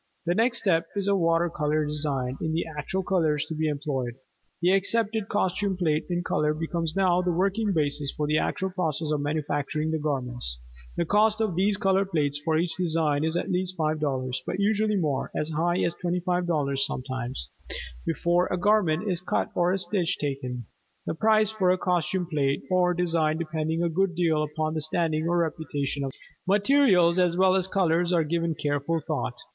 [0.25, 4.15] The next step is a water color design in the actual colors to be employed.
[4.59, 9.11] The accepted costume plate in color becomes now the working basis for the actual process
[9.11, 10.57] of manufacturing the garments.
[10.97, 14.59] The cost of these color plates for each design is at least five dollars, but
[14.59, 17.51] usually more, as high as $25.00 sometimes,
[18.03, 20.65] before a garment is cut or a stitch taken,
[21.05, 25.27] the price for a costume plate or design depending a good deal upon the standing
[25.27, 26.17] or reputation of the
[26.55, 26.59] designers.
[26.63, 29.35] Materials as well as colors are given careful thought.